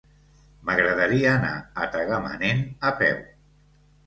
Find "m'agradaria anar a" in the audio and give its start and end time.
0.69-1.91